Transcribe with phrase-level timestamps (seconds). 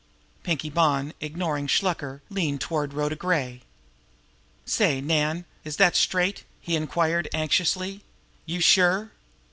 [0.41, 3.61] Pinkie Bonn, ignoring Shluker, leaned toward Rhoda Gray.
[4.65, 8.03] "Say, Nan, is that straight?" he inquired anxiously.
[8.47, 9.11] "You sure?"